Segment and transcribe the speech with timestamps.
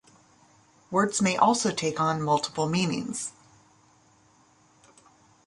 [0.89, 3.33] Words may also take on multiple meanings.